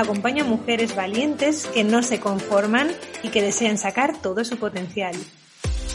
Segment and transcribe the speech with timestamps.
[0.00, 2.88] Acompaño a mujeres valientes que no se conforman
[3.22, 5.14] y que desean sacar todo su potencial.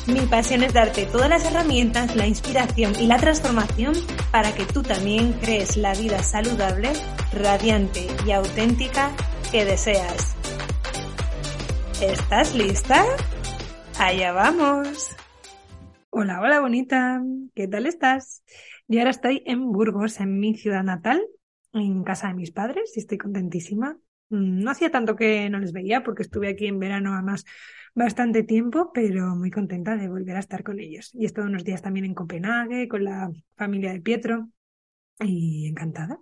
[0.05, 3.95] Mi pasión es darte todas las herramientas, la inspiración y la transformación
[4.30, 6.94] para que tú también crees la vida saludable,
[7.34, 9.09] radiante y auténtica
[9.52, 10.36] que deseas.
[12.00, 13.03] ¿Estás lista?
[13.97, 15.16] Allá vamos.
[16.12, 17.23] Hola, hola bonita.
[17.56, 18.44] ¿Qué tal estás?
[18.88, 21.25] Yo ahora estoy en Burgos, en mi ciudad natal,
[21.76, 23.98] en casa de mis padres y estoy contentísima.
[24.30, 27.45] Mm, no hacía tanto que no les veía porque estuve aquí en verano además
[27.94, 31.12] bastante tiempo, pero muy contenta de volver a estar con ellos.
[31.14, 34.50] Y he estado unos días también en Copenhague con la familia de Pietro
[35.20, 36.20] y encantada.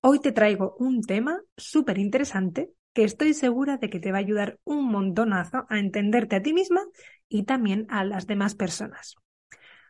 [0.00, 4.20] Hoy te traigo un tema súper interesante que estoy segura de que te va a
[4.20, 6.82] ayudar un montonazo a entenderte a ti misma
[7.28, 9.16] y también a las demás personas.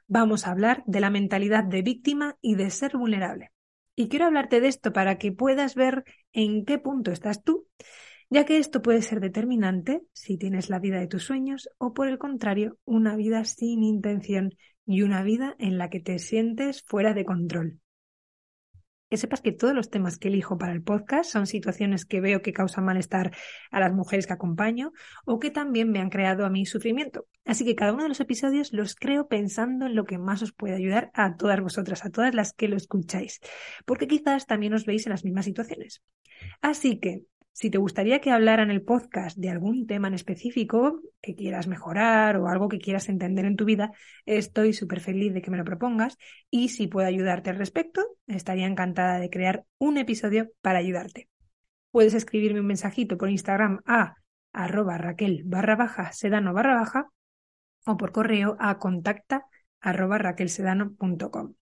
[0.07, 3.53] Vamos a hablar de la mentalidad de víctima y de ser vulnerable.
[4.01, 7.67] Y quiero hablarte de esto para que puedas ver en qué punto estás tú,
[8.31, 12.09] ya que esto puede ser determinante si tienes la vida de tus sueños o por
[12.09, 14.55] el contrario, una vida sin intención
[14.87, 17.81] y una vida en la que te sientes fuera de control
[19.11, 22.43] que sepas que todos los temas que elijo para el podcast son situaciones que veo
[22.43, 23.37] que causan malestar
[23.71, 24.93] a las mujeres que acompaño
[25.27, 27.27] o que también me han creado a mí sufrimiento.
[27.45, 30.53] Así que cada uno de los episodios los creo pensando en lo que más os
[30.53, 33.41] puede ayudar a todas vosotras, a todas las que lo escucháis,
[33.85, 36.03] porque quizás también os veis en las mismas situaciones.
[36.63, 41.01] Así que si te gustaría que hablara en el podcast de algún tema en específico
[41.21, 43.93] que quieras mejorar o algo que quieras entender en tu vida,
[44.25, 46.17] estoy súper feliz de que me lo propongas
[46.51, 51.29] y si puedo ayudarte al respecto, estaría encantada de crear un episodio para ayudarte.
[51.91, 54.15] Puedes escribirme un mensajito por Instagram a
[54.53, 57.09] arroba raquel barra baja sedano barra baja
[57.87, 59.47] o por correo a contacta
[59.81, 61.60] arroba raquelsedano.com.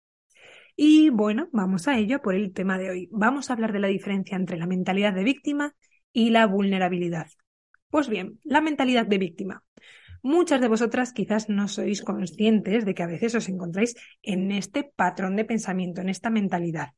[0.80, 3.08] Y bueno, vamos a ello por el tema de hoy.
[3.10, 5.74] Vamos a hablar de la diferencia entre la mentalidad de víctima
[6.12, 7.26] y la vulnerabilidad.
[7.90, 9.64] Pues bien, la mentalidad de víctima.
[10.22, 14.84] Muchas de vosotras quizás no sois conscientes de que a veces os encontráis en este
[14.84, 16.90] patrón de pensamiento, en esta mentalidad.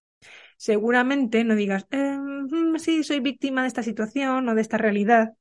[0.59, 2.19] Seguramente no digas, eh,
[2.77, 5.33] sí, soy víctima de esta situación o de esta realidad.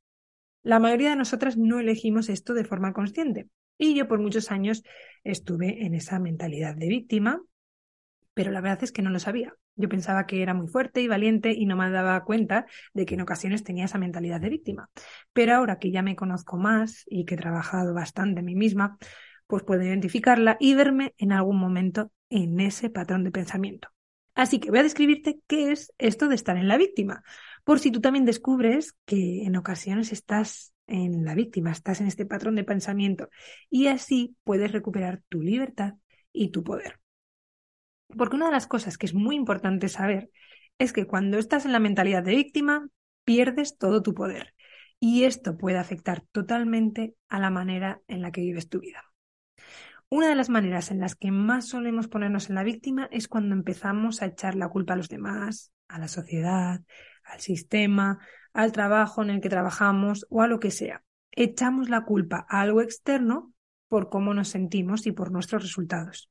[0.62, 3.50] La mayoría de nosotras no elegimos esto de forma consciente.
[3.76, 4.82] Y yo por muchos años
[5.24, 7.42] estuve en esa mentalidad de víctima
[8.34, 9.54] pero la verdad es que no lo sabía.
[9.76, 13.14] Yo pensaba que era muy fuerte y valiente y no me daba cuenta de que
[13.14, 14.90] en ocasiones tenía esa mentalidad de víctima.
[15.32, 18.98] Pero ahora que ya me conozco más y que he trabajado bastante en mí misma,
[19.46, 23.88] pues puedo identificarla y verme en algún momento en ese patrón de pensamiento.
[24.34, 27.24] Así que voy a describirte qué es esto de estar en la víctima,
[27.64, 32.26] por si tú también descubres que en ocasiones estás en la víctima, estás en este
[32.26, 33.28] patrón de pensamiento
[33.68, 35.94] y así puedes recuperar tu libertad
[36.32, 36.99] y tu poder.
[38.16, 40.30] Porque una de las cosas que es muy importante saber
[40.78, 42.88] es que cuando estás en la mentalidad de víctima,
[43.24, 44.54] pierdes todo tu poder.
[44.98, 49.04] Y esto puede afectar totalmente a la manera en la que vives tu vida.
[50.08, 53.54] Una de las maneras en las que más solemos ponernos en la víctima es cuando
[53.54, 56.80] empezamos a echar la culpa a los demás, a la sociedad,
[57.24, 58.18] al sistema,
[58.52, 61.04] al trabajo en el que trabajamos o a lo que sea.
[61.30, 63.52] Echamos la culpa a algo externo
[63.86, 66.30] por cómo nos sentimos y por nuestros resultados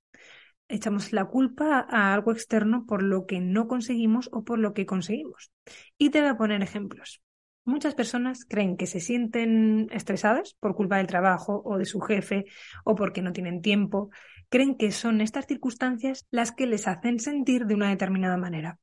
[0.70, 4.86] echamos la culpa a algo externo por lo que no conseguimos o por lo que
[4.86, 5.52] conseguimos.
[5.98, 7.22] Y te voy a poner ejemplos.
[7.66, 12.46] Muchas personas creen que se sienten estresadas por culpa del trabajo o de su jefe
[12.84, 14.10] o porque no tienen tiempo.
[14.50, 18.80] Creen que son estas circunstancias las que les hacen sentir de una determinada manera.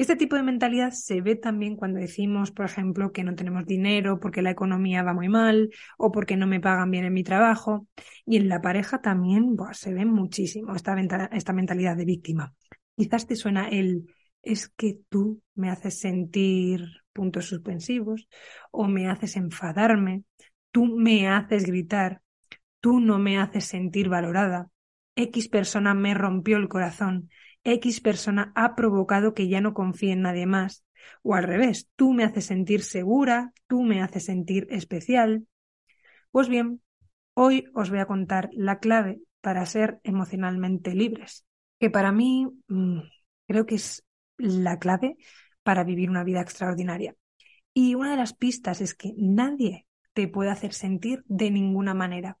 [0.00, 4.18] Este tipo de mentalidad se ve también cuando decimos, por ejemplo, que no tenemos dinero
[4.18, 7.86] porque la economía va muy mal o porque no me pagan bien en mi trabajo.
[8.24, 10.98] Y en la pareja también se ve muchísimo esta,
[11.32, 12.54] esta mentalidad de víctima.
[12.96, 14.06] Quizás te suena el
[14.42, 18.26] es que tú me haces sentir puntos suspensivos
[18.70, 20.24] o me haces enfadarme
[20.70, 22.22] tú me haces gritar,
[22.80, 24.70] tú no me haces sentir valorada,
[25.16, 27.28] X persona me rompió el corazón,
[27.64, 30.84] X persona ha provocado que ya no confíe en nadie más,
[31.22, 35.46] o al revés, tú me haces sentir segura, tú me haces sentir especial.
[36.30, 36.80] Pues bien,
[37.34, 41.44] hoy os voy a contar la clave para ser emocionalmente libres,
[41.78, 43.00] que para mí mm,
[43.46, 44.04] creo que es
[44.36, 45.16] la clave
[45.62, 47.14] para vivir una vida extraordinaria.
[47.72, 52.38] Y una de las pistas es que nadie te puede hacer sentir de ninguna manera.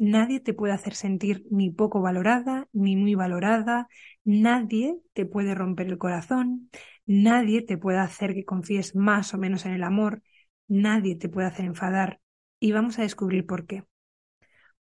[0.00, 3.88] Nadie te puede hacer sentir ni poco valorada, ni muy valorada.
[4.22, 6.70] Nadie te puede romper el corazón.
[7.04, 10.22] Nadie te puede hacer que confíes más o menos en el amor.
[10.68, 12.20] Nadie te puede hacer enfadar.
[12.60, 13.82] Y vamos a descubrir por qué.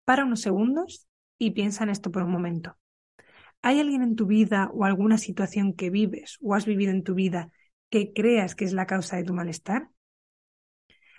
[0.04, 1.08] Para unos segundos
[1.38, 2.76] y piensa en esto por un momento.
[3.62, 7.14] ¿Hay alguien en tu vida o alguna situación que vives o has vivido en tu
[7.14, 7.52] vida
[7.88, 9.88] que creas que es la causa de tu malestar?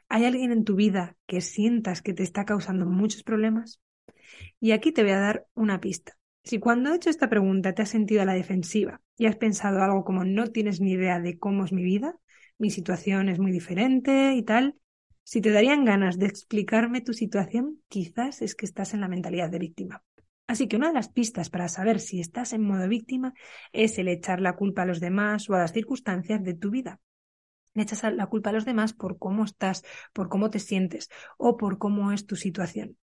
[0.07, 3.81] ¿Hay alguien en tu vida que sientas que te está causando muchos problemas?
[4.59, 6.17] Y aquí te voy a dar una pista.
[6.43, 9.83] Si cuando he hecho esta pregunta te has sentido a la defensiva y has pensado
[9.83, 12.15] algo como no tienes ni idea de cómo es mi vida,
[12.57, 14.75] mi situación es muy diferente y tal,
[15.23, 19.49] si te darían ganas de explicarme tu situación, quizás es que estás en la mentalidad
[19.49, 20.03] de víctima.
[20.47, 23.33] Así que una de las pistas para saber si estás en modo víctima
[23.73, 27.01] es el echar la culpa a los demás o a las circunstancias de tu vida.
[27.73, 29.83] Le echas la culpa a los demás por cómo estás,
[30.13, 32.97] por cómo te sientes o por cómo es tu situación.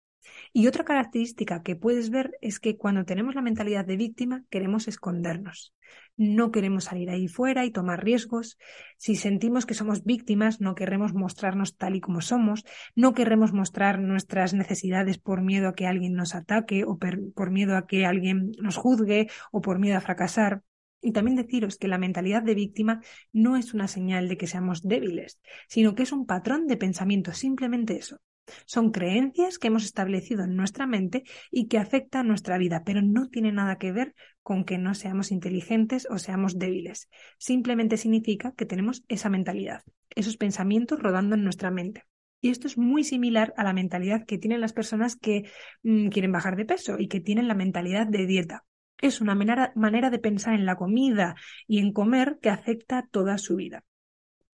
[0.52, 4.88] Y otra característica que puedes ver es que cuando tenemos la mentalidad de víctima queremos
[4.88, 5.74] escondernos.
[6.16, 8.56] No queremos salir ahí fuera y tomar riesgos.
[8.96, 12.64] Si sentimos que somos víctimas, no queremos mostrarnos tal y como somos.
[12.94, 17.76] No queremos mostrar nuestras necesidades por miedo a que alguien nos ataque o por miedo
[17.76, 20.62] a que alguien nos juzgue o por miedo a fracasar.
[21.00, 24.82] Y también deciros que la mentalidad de víctima no es una señal de que seamos
[24.82, 25.38] débiles,
[25.68, 28.20] sino que es un patrón de pensamiento, simplemente eso.
[28.66, 33.28] Son creencias que hemos establecido en nuestra mente y que afectan nuestra vida, pero no
[33.28, 37.08] tiene nada que ver con que no seamos inteligentes o seamos débiles.
[37.38, 39.82] Simplemente significa que tenemos esa mentalidad,
[40.14, 42.04] esos pensamientos rodando en nuestra mente.
[42.40, 45.50] Y esto es muy similar a la mentalidad que tienen las personas que
[45.82, 48.64] mm, quieren bajar de peso y que tienen la mentalidad de dieta.
[49.00, 51.34] Es una manera de pensar en la comida
[51.66, 53.82] y en comer que afecta toda su vida.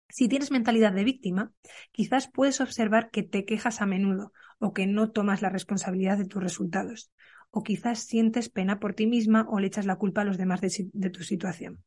[0.09, 1.53] Si tienes mentalidad de víctima,
[1.93, 6.27] quizás puedes observar que te quejas a menudo o que no tomas la responsabilidad de
[6.27, 7.11] tus resultados,
[7.51, 10.61] o quizás sientes pena por ti misma o le echas la culpa a los demás
[10.61, 11.83] de, tu situación.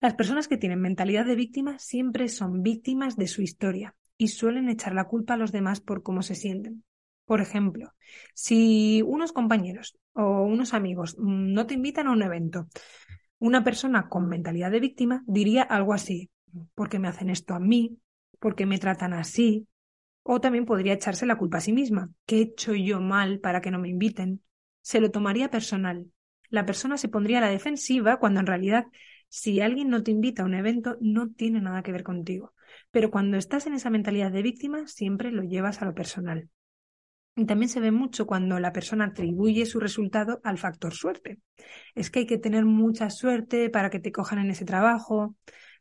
[0.00, 4.68] Las personas que tienen mentalidad de víctima siempre son víctimas de su historia y suelen
[4.68, 6.84] echar la culpa a los demás por cómo se sienten.
[7.24, 7.94] Por ejemplo,
[8.34, 12.68] si unos compañeros o unos amigos no te invitan a un evento,
[13.38, 16.30] una persona con mentalidad de víctima diría algo así,
[16.74, 17.98] ¿por qué me hacen esto a mí?
[18.38, 19.66] ¿Por qué me tratan así?
[20.22, 22.10] O también podría echarse la culpa a sí misma.
[22.26, 24.42] ¿Qué he hecho yo mal para que no me inviten?
[24.80, 26.06] Se lo tomaría personal.
[26.48, 28.86] La persona se pondría a la defensiva cuando en realidad
[29.28, 32.54] si alguien no te invita a un evento no tiene nada que ver contigo.
[32.90, 36.48] Pero cuando estás en esa mentalidad de víctima siempre lo llevas a lo personal.
[37.36, 41.40] Y también se ve mucho cuando la persona atribuye su resultado al factor suerte.
[41.94, 45.34] Es que hay que tener mucha suerte para que te cojan en ese trabajo,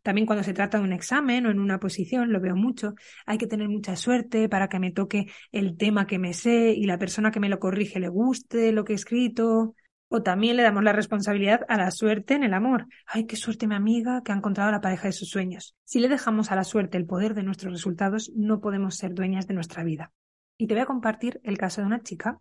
[0.04, 2.94] también cuando se trata de un examen o en una posición, lo veo mucho,
[3.26, 6.84] hay que tener mucha suerte para que me toque el tema que me sé y
[6.84, 9.76] la persona que me lo corrige le guste lo que he escrito.
[10.10, 12.86] O también le damos la responsabilidad a la suerte en el amor.
[13.08, 15.76] Ay, qué suerte mi amiga que ha encontrado la pareja de sus sueños.
[15.86, 19.48] Si le dejamos a la suerte el poder de nuestros resultados, no podemos ser dueñas
[19.48, 20.12] de nuestra vida.
[20.56, 22.38] Y te voy a compartir el caso de una chica.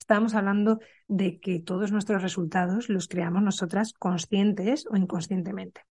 [0.00, 5.82] Estábamos hablando de que todos nuestros resultados los creamos nosotras conscientes o inconscientemente.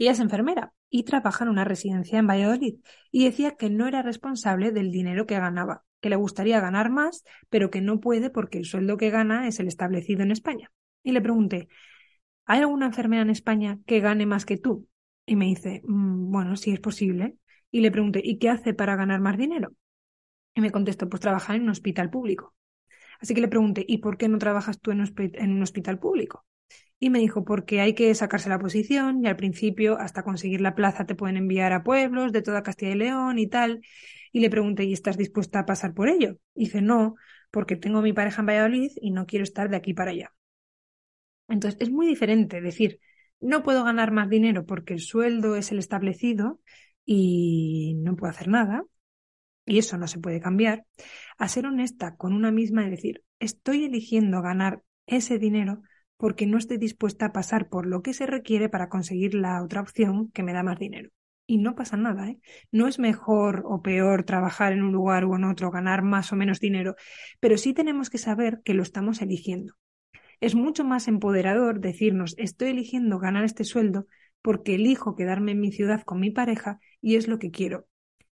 [0.00, 2.76] Ella es enfermera y trabaja en una residencia en Valladolid
[3.12, 7.22] y decía que no era responsable del dinero que ganaba, que le gustaría ganar más,
[7.50, 10.72] pero que no puede porque el sueldo que gana es el establecido en España.
[11.02, 11.68] Y le pregunté,
[12.46, 14.88] ¿hay alguna enfermera en España que gane más que tú?
[15.26, 17.36] Y me dice, mm, bueno, sí es posible.
[17.70, 19.74] Y le pregunté, ¿y qué hace para ganar más dinero?
[20.54, 22.54] Y me contestó, pues trabajar en un hospital público.
[23.20, 26.46] Así que le pregunté, ¿y por qué no trabajas tú en un hospital público?
[27.00, 30.74] Y me dijo, porque hay que sacarse la posición y al principio hasta conseguir la
[30.74, 33.80] plaza te pueden enviar a pueblos de toda Castilla y León y tal.
[34.32, 36.36] Y le pregunté, ¿y estás dispuesta a pasar por ello?
[36.54, 37.16] Y dice, no,
[37.50, 40.32] porque tengo mi pareja en Valladolid y no quiero estar de aquí para allá.
[41.48, 43.00] Entonces, es muy diferente decir,
[43.40, 46.60] no puedo ganar más dinero porque el sueldo es el establecido
[47.04, 48.84] y no puedo hacer nada,
[49.66, 50.84] y eso no se puede cambiar,
[51.38, 55.82] a ser honesta con una misma y decir, estoy eligiendo ganar ese dinero
[56.20, 59.80] porque no estoy dispuesta a pasar por lo que se requiere para conseguir la otra
[59.80, 61.10] opción que me da más dinero.
[61.46, 62.38] Y no pasa nada, ¿eh?
[62.70, 66.36] No es mejor o peor trabajar en un lugar o en otro, ganar más o
[66.36, 66.94] menos dinero,
[67.40, 69.74] pero sí tenemos que saber que lo estamos eligiendo.
[70.40, 74.06] Es mucho más empoderador decirnos, estoy eligiendo ganar este sueldo
[74.42, 77.86] porque elijo quedarme en mi ciudad con mi pareja y es lo que quiero.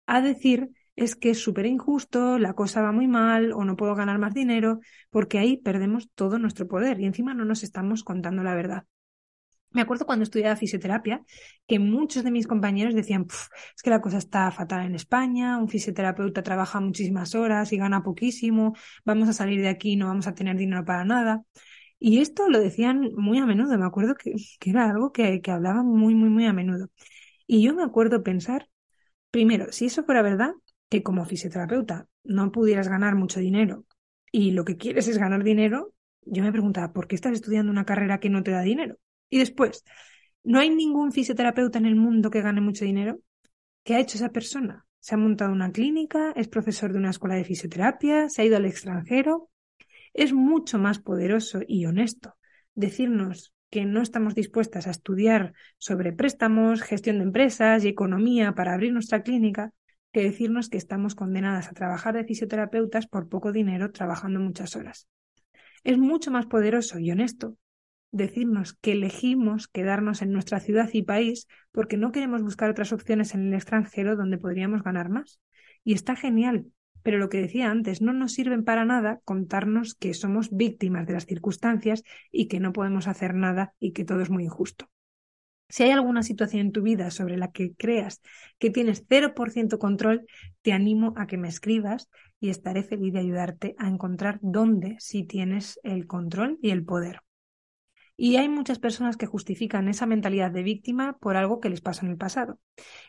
[0.08, 3.96] A decir, es que es súper injusto, la cosa va muy mal o no puedo
[3.96, 8.44] ganar más dinero, porque ahí perdemos todo nuestro poder y encima no nos estamos contando
[8.44, 8.86] la verdad.
[9.72, 11.24] Me acuerdo cuando estudiaba fisioterapia
[11.68, 13.26] que muchos de mis compañeros decían,
[13.76, 18.04] es que la cosa está fatal en España, un fisioterapeuta trabaja muchísimas horas y gana
[18.04, 21.44] poquísimo, vamos a salir de aquí y no vamos a tener dinero para nada.
[22.00, 24.36] Y esto lo decían muy a menudo, me acuerdo que,
[24.66, 26.90] era algo que, que hablaban muy, muy, muy a menudo.
[27.48, 28.70] Y yo me acuerdo pensar,
[29.32, 30.54] primero, si eso fuera verdad,
[30.94, 33.84] que como fisioterapeuta no pudieras ganar mucho dinero
[34.32, 37.84] y lo que quieres es ganar dinero, yo me preguntaba, ¿por qué estás estudiando una
[37.84, 39.00] carrera que no te da dinero?
[39.28, 39.84] Y después,
[40.44, 43.20] ¿no hay ningún fisioterapeuta en el mundo que gane mucho dinero?
[43.84, 44.86] ¿Qué ha hecho esa persona?
[45.00, 46.32] ¿Se ha montado una clínica?
[46.36, 48.30] ¿Es profesor de una escuela de fisioterapia?
[48.30, 49.50] ¿Se ha ido al extranjero?
[50.14, 52.36] Es mucho más poderoso y honesto
[52.76, 58.76] decirnos que no estamos dispuestas a estudiar sobre préstamos, gestión de empresas y economía para
[58.76, 59.74] abrir nuestra clínica
[60.14, 65.10] que decirnos que estamos condenadas a trabajar de fisioterapeutas por poco dinero trabajando muchas horas.
[65.84, 67.58] Es mucho más poderoso y honesto
[68.12, 73.34] decirnos que elegimos quedarnos en nuestra ciudad y país porque no queremos buscar otras opciones
[73.34, 75.42] en el extranjero donde podríamos ganar más.
[75.84, 76.68] Y está genial,
[77.02, 81.14] pero lo que decía antes, no nos sirven para nada contarnos que somos víctimas de
[81.14, 84.93] las circunstancias y que no podemos hacer nada y que todo es muy injusto.
[85.74, 88.22] Si hay alguna situación en tu vida sobre la que creas
[88.60, 90.28] que tienes 0% control,
[90.62, 95.24] te animo a que me escribas y estaré feliz de ayudarte a encontrar dónde sí
[95.24, 97.22] tienes el control y el poder.
[98.16, 102.06] Y hay muchas personas que justifican esa mentalidad de víctima por algo que les pasó
[102.06, 102.60] en el pasado.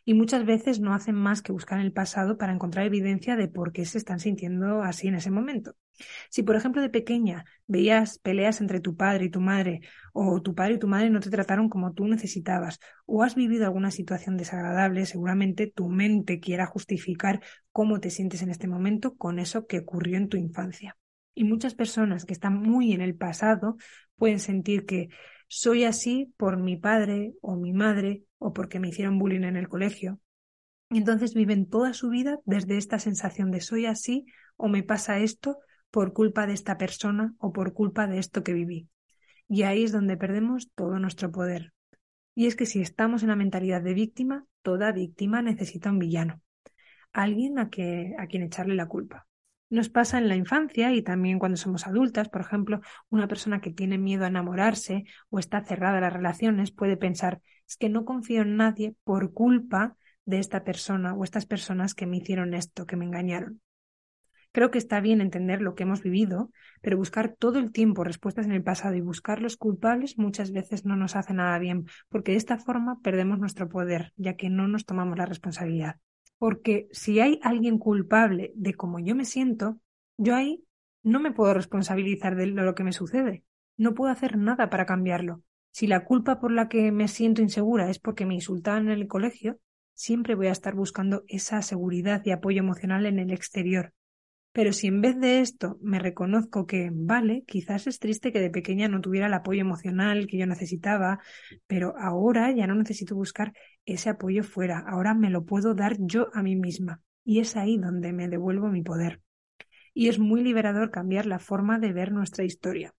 [0.05, 3.49] Y muchas veces no hacen más que buscar en el pasado para encontrar evidencia de
[3.49, 5.77] por qué se están sintiendo así en ese momento.
[6.31, 9.83] Si, por ejemplo, de pequeña veías peleas entre tu padre y tu madre,
[10.15, 13.67] o tu padre y tu madre no te trataron como tú necesitabas, o has vivido
[13.67, 17.41] alguna situación desagradable, seguramente tu mente quiera justificar
[17.73, 20.97] cómo te sientes en este momento con eso que ocurrió en tu infancia.
[21.35, 23.77] Y muchas personas que están muy en el pasado
[24.17, 25.09] pueden sentir que
[25.49, 29.69] soy así por mi padre o mi madre o porque me hicieron bullying en el
[29.69, 30.21] colegio.
[30.91, 34.27] Y entonces viven toda su vida desde esta sensación de soy así
[34.57, 35.59] o me pasa esto
[35.91, 38.89] por culpa de esta persona o por culpa de esto que viví.
[39.49, 41.73] Y ahí es donde perdemos todo nuestro poder.
[42.35, 46.43] Y es que si estamos en la mentalidad de víctima, toda víctima necesita un villano,
[47.13, 49.27] alguien a, que, a quien echarle la culpa.
[49.75, 53.73] Nos pasa en la infancia y también cuando somos adultas, por ejemplo, una persona que
[53.73, 58.05] tiene miedo a enamorarse o está cerrada a las relaciones puede pensar, es que no
[58.05, 62.87] confío en nadie por culpa de esta persona o estas personas que me hicieron esto,
[62.87, 63.63] que me engañaron.
[64.53, 68.47] Creo que está bien entender lo que hemos vivido, pero buscar todo el tiempo respuestas
[68.47, 72.31] en el pasado y buscar los culpables muchas veces no nos hace nada bien, porque
[72.31, 75.97] de esta forma perdemos nuestro poder, ya que no nos tomamos la responsabilidad.
[76.39, 79.79] Porque si hay alguien culpable de cómo yo me siento,
[80.17, 80.65] yo ahí
[81.03, 83.45] no me puedo responsabilizar de lo que me sucede.
[83.77, 85.43] No puedo hacer nada para cambiarlo.
[85.71, 89.09] Si la culpa por la que me siento insegura es porque me insultaban en el
[89.09, 89.59] colegio,
[89.93, 93.93] siempre voy a estar buscando esa seguridad y apoyo emocional en el exterior.
[94.55, 98.51] Pero si en vez de esto me reconozco que, vale, quizás es triste que de
[98.51, 101.19] pequeña no tuviera el apoyo emocional que yo necesitaba,
[101.67, 103.53] pero ahora ya no necesito buscar
[103.85, 107.03] ese apoyo fuera, ahora me lo puedo dar yo a mí misma.
[107.25, 109.21] Y es ahí donde me devuelvo mi poder.
[109.93, 112.95] Y es muy liberador cambiar la forma de ver nuestra historia.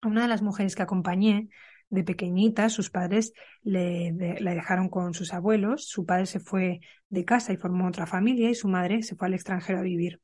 [0.00, 1.48] A una de las mujeres que acompañé,
[1.90, 3.32] de pequeñita, sus padres
[3.62, 8.06] le, la dejaron con sus abuelos, su padre se fue de casa y formó otra
[8.06, 10.20] familia y su madre se fue al extranjero a vivir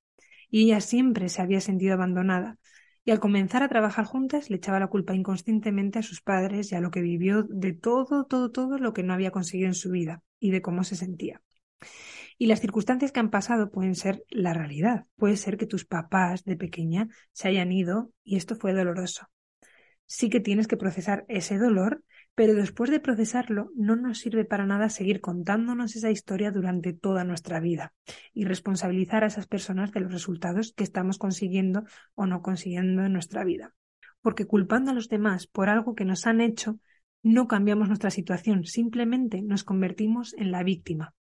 [0.55, 2.59] y ella siempre se había sentido abandonada,
[3.05, 6.77] y al comenzar a trabajar juntas le echaba la culpa inconscientemente a sus padres y
[6.77, 9.91] a lo que vivió de todo, todo, todo lo que no había conseguido en su
[9.91, 11.43] vida y de cómo se sentía.
[12.39, 15.07] Y las circunstancias que han pasado pueden ser la realidad.
[15.17, 19.27] Puede ser que tus papás de pequeña se hayan ido y esto fue doloroso.
[20.07, 24.67] Sí que tienes que procesar ese dolor pero después de procesarlo no nos sirve para
[24.67, 27.93] nada seguir contándonos esa historia durante toda nuestra vida
[28.33, 33.13] y responsabilizar a esas personas de los resultados que estamos consiguiendo o no consiguiendo en
[33.13, 33.75] nuestra vida.
[34.21, 36.79] Porque culpando a los demás por algo que nos han hecho,
[37.23, 41.15] no cambiamos nuestra situación, simplemente nos convertimos en la víctima.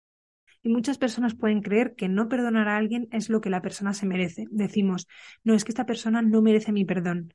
[0.63, 3.93] Y muchas personas pueden creer que no perdonar a alguien es lo que la persona
[3.93, 4.45] se merece.
[4.49, 5.07] Decimos,
[5.43, 7.33] no, es que esta persona no merece mi perdón.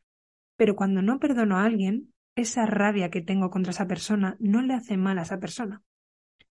[0.56, 4.74] Pero cuando no perdono a alguien, esa rabia que tengo contra esa persona no le
[4.74, 5.82] hace mal a esa persona.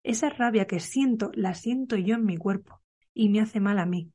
[0.04, 2.82] Esa rabia que siento, la siento yo en mi cuerpo
[3.14, 4.12] y me hace mal a mí.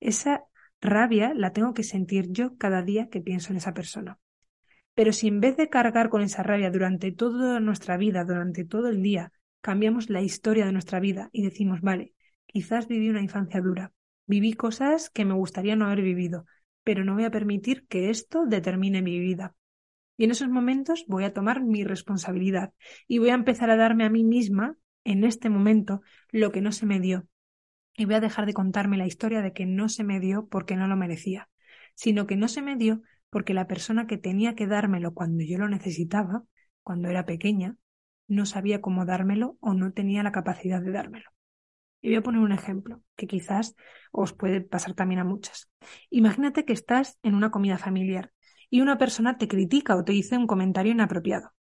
[0.00, 0.44] Esa
[0.80, 4.18] rabia la tengo que sentir yo cada día que pienso en esa persona.
[4.94, 8.88] Pero si en vez de cargar con esa rabia durante toda nuestra vida, durante todo
[8.88, 12.14] el día, cambiamos la historia de nuestra vida y decimos, vale,
[12.46, 13.92] quizás viví una infancia dura,
[14.26, 16.46] viví cosas que me gustaría no haber vivido,
[16.84, 19.54] pero no voy a permitir que esto determine mi vida.
[20.22, 22.72] Y en esos momentos voy a tomar mi responsabilidad
[23.08, 26.00] y voy a empezar a darme a mí misma, en este momento,
[26.30, 27.26] lo que no se me dio.
[27.96, 30.76] Y voy a dejar de contarme la historia de que no se me dio porque
[30.76, 31.48] no lo merecía,
[31.96, 35.58] sino que no se me dio porque la persona que tenía que dármelo cuando yo
[35.58, 36.44] lo necesitaba,
[36.84, 37.76] cuando era pequeña,
[38.28, 41.30] no sabía cómo dármelo o no tenía la capacidad de dármelo.
[42.00, 43.74] Y voy a poner un ejemplo que quizás
[44.12, 45.68] os puede pasar también a muchas.
[46.10, 48.30] Imagínate que estás en una comida familiar
[48.72, 51.52] y una persona te critica o te dice un comentario inapropiado.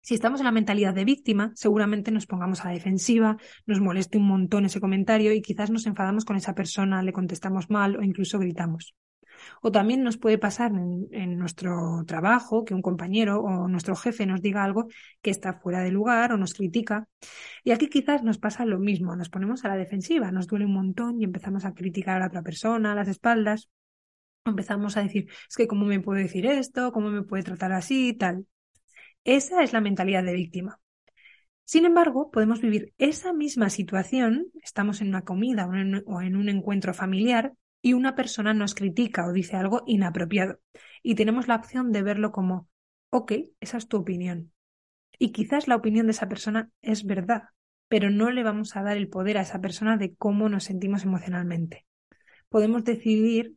[0.00, 4.18] Si estamos en la mentalidad de víctima, seguramente nos pongamos a la defensiva, nos moleste
[4.18, 8.02] un montón ese comentario y quizás nos enfadamos con esa persona, le contestamos mal o
[8.02, 8.96] incluso gritamos.
[9.60, 14.42] O también nos puede pasar en, nuestro trabajo que un compañero o nuestro jefe nos
[14.42, 14.88] diga algo
[15.20, 17.06] que está fuera de lugar o nos critica.
[17.62, 20.74] Y aquí quizás nos pasa lo mismo, nos ponemos a la defensiva, nos duele un
[20.74, 23.70] montón y empezamos a criticar a la otra persona, a las espaldas.
[24.44, 28.08] Empezamos a decir, es que cómo me puede decir esto, cómo me puede tratar así
[28.08, 28.46] y tal.
[29.24, 30.80] Esa es la mentalidad de víctima.
[31.64, 35.68] Sin embargo, podemos vivir esa misma situación, estamos en una comida
[36.06, 40.60] o en un encuentro familiar, y una persona nos critica o dice algo inapropiado.
[41.02, 42.68] Y tenemos la opción de verlo como,
[43.10, 44.52] ok, esa es tu opinión.
[45.18, 47.42] Y quizás la opinión de esa persona es verdad,
[47.88, 51.04] pero no le vamos a dar el poder a esa persona de cómo nos sentimos
[51.04, 51.86] emocionalmente.
[52.48, 53.56] Podemos decidir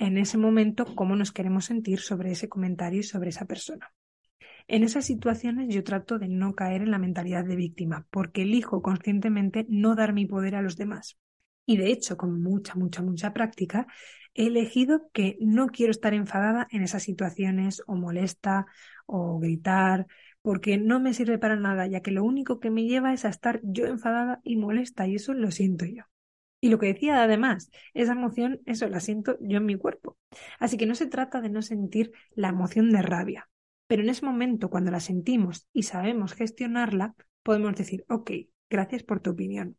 [0.00, 3.92] en ese momento cómo nos queremos sentir sobre ese comentario y sobre esa persona.
[4.66, 8.80] En esas situaciones yo trato de no caer en la mentalidad de víctima, porque elijo
[8.80, 11.18] conscientemente no dar mi poder a los demás.
[11.66, 13.86] Y de hecho, con mucha, mucha, mucha práctica,
[14.32, 18.66] he elegido que no quiero estar enfadada en esas situaciones o molesta
[19.04, 20.06] o gritar,
[20.40, 23.28] porque no me sirve para nada, ya que lo único que me lleva es a
[23.28, 26.04] estar yo enfadada y molesta y eso lo siento yo.
[26.60, 30.18] Y lo que decía además, esa emoción, eso la siento yo en mi cuerpo.
[30.58, 33.48] Así que no se trata de no sentir la emoción de rabia,
[33.86, 38.30] pero en ese momento, cuando la sentimos y sabemos gestionarla, podemos decir, ok,
[38.68, 39.76] gracias por tu opinión.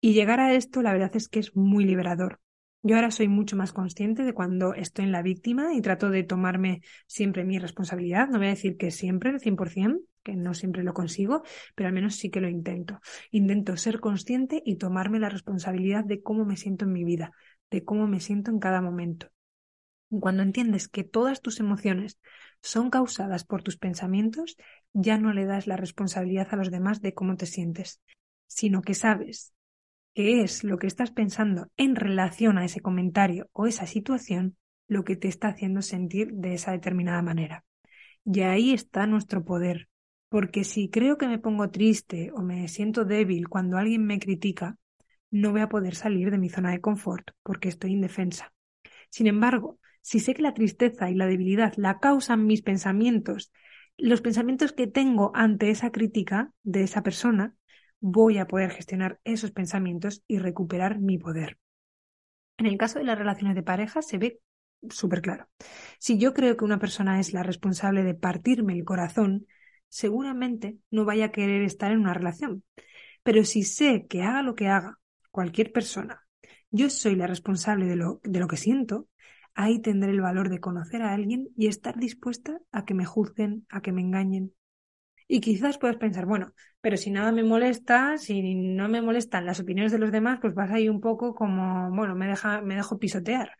[0.00, 2.40] Y llegar a esto, la verdad es que es muy liberador.
[2.82, 6.24] Yo ahora soy mucho más consciente de cuando estoy en la víctima y trato de
[6.24, 8.28] tomarme siempre mi responsabilidad.
[8.28, 11.42] No voy a decir que siempre, el 100%, que no siempre lo consigo,
[11.74, 13.00] pero al menos sí que lo intento.
[13.30, 17.32] Intento ser consciente y tomarme la responsabilidad de cómo me siento en mi vida,
[17.70, 19.28] de cómo me siento en cada momento.
[20.20, 22.18] Cuando entiendes que todas tus emociones
[22.60, 24.56] son causadas por tus pensamientos,
[24.92, 28.00] ya no le das la responsabilidad a los demás de cómo te sientes,
[28.46, 29.54] sino que sabes
[30.14, 34.56] qué es lo que estás pensando en relación a ese comentario o esa situación
[34.86, 37.64] lo que te está haciendo sentir de esa determinada manera.
[38.24, 39.88] Y ahí está nuestro poder,
[40.32, 44.78] porque si creo que me pongo triste o me siento débil cuando alguien me critica,
[45.30, 48.54] no voy a poder salir de mi zona de confort porque estoy indefensa.
[49.10, 53.52] Sin embargo, si sé que la tristeza y la debilidad la causan mis pensamientos,
[53.98, 57.54] los pensamientos que tengo ante esa crítica de esa persona,
[58.00, 61.58] voy a poder gestionar esos pensamientos y recuperar mi poder.
[62.56, 64.40] En el caso de las relaciones de pareja se ve
[64.88, 65.46] súper claro.
[65.98, 69.46] Si yo creo que una persona es la responsable de partirme el corazón,
[69.92, 72.64] seguramente no vaya a querer estar en una relación.
[73.22, 74.98] Pero si sé que haga lo que haga
[75.30, 76.26] cualquier persona,
[76.70, 79.08] yo soy la responsable de lo, de lo que siento,
[79.54, 83.66] ahí tendré el valor de conocer a alguien y estar dispuesta a que me juzguen,
[83.68, 84.54] a que me engañen,
[85.28, 89.60] y quizás puedas pensar, bueno, pero si nada me molesta, si no me molestan las
[89.60, 92.98] opiniones de los demás, pues vas ahí un poco como, bueno, me, deja, me dejo
[92.98, 93.52] pisotear.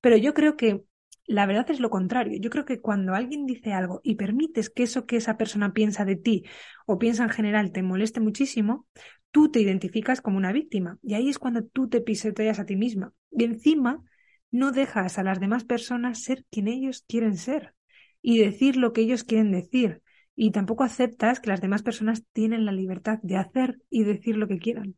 [0.00, 0.82] Pero yo creo que
[1.30, 2.40] la verdad es lo contrario.
[2.40, 6.04] Yo creo que cuando alguien dice algo y permites que eso que esa persona piensa
[6.04, 6.44] de ti
[6.86, 8.88] o piensa en general te moleste muchísimo,
[9.30, 10.98] tú te identificas como una víctima.
[11.04, 13.12] Y ahí es cuando tú te pisoteas a ti misma.
[13.30, 14.02] Y encima
[14.50, 17.74] no dejas a las demás personas ser quien ellos quieren ser
[18.20, 20.02] y decir lo que ellos quieren decir
[20.34, 24.48] y tampoco aceptas que las demás personas tienen la libertad de hacer y decir lo
[24.48, 24.96] que quieran.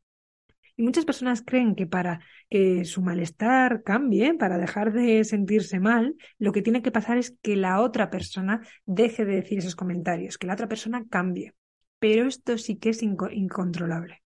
[0.76, 6.16] Y muchas personas creen que para que su malestar cambie, para dejar de sentirse mal,
[6.38, 10.38] lo que tiene que pasar es que la otra persona deje de decir esos comentarios,
[10.38, 11.54] que la otra persona cambie.
[11.98, 14.22] Pero esto sí que es incontrolable.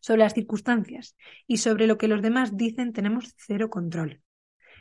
[0.00, 4.22] Sobre las circunstancias y sobre lo que los demás dicen tenemos cero control.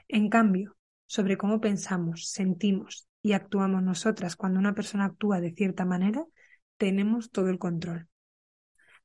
[0.08, 5.86] En cambio, sobre cómo pensamos, sentimos y actuamos nosotras cuando una persona actúa de cierta
[5.86, 6.26] manera,
[6.78, 8.08] tenemos todo el control.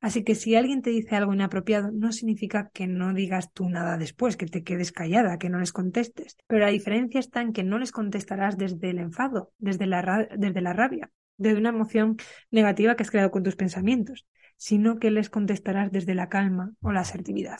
[0.01, 3.97] Así que si alguien te dice algo inapropiado, no significa que no digas tú nada
[3.97, 6.37] después, que te quedes callada, que no les contestes.
[6.47, 10.61] Pero la diferencia está en que no les contestarás desde el enfado, desde la, desde
[10.61, 12.15] la rabia, desde una emoción
[12.49, 16.93] negativa que has creado con tus pensamientos, sino que les contestarás desde la calma o
[16.93, 17.59] la asertividad.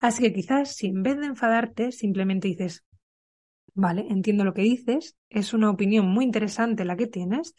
[0.00, 2.84] Así que quizás si en vez de enfadarte simplemente dices,
[3.72, 7.54] vale, entiendo lo que dices, es una opinión muy interesante la que tienes,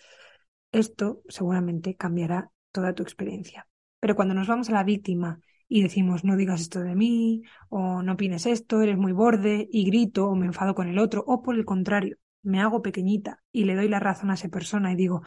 [0.72, 3.67] esto seguramente cambiará toda tu experiencia.
[3.99, 8.01] Pero cuando nos vamos a la víctima y decimos no digas esto de mí, o
[8.01, 11.41] no opines esto, eres muy borde, y grito o me enfado con el otro, o
[11.41, 14.95] por el contrario, me hago pequeñita y le doy la razón a esa persona y
[14.95, 15.21] digo,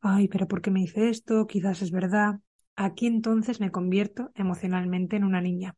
[0.00, 1.46] ay, pero ¿por qué me dice esto?
[1.46, 2.40] Quizás es verdad.
[2.76, 5.76] Aquí entonces me convierto emocionalmente en una niña.